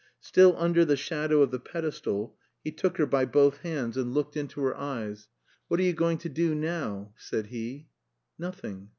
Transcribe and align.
Still 0.19 0.55
under 0.57 0.83
the 0.83 0.97
shadow 0.97 1.43
of 1.43 1.51
the 1.51 1.59
pedestal, 1.59 2.35
he 2.63 2.71
took 2.71 2.97
her 2.97 3.05
by 3.05 3.25
both 3.25 3.57
hands 3.59 3.97
and 3.97 4.15
looked 4.15 4.35
into 4.35 4.59
her 4.61 4.75
eyes. 4.75 5.27
"What 5.67 5.79
are 5.79 5.83
you 5.83 5.93
going 5.93 6.17
to 6.17 6.27
do 6.29 6.55
now?" 6.55 7.13
said 7.17 7.45
he. 7.53 7.85
"Nothing. 8.35 8.89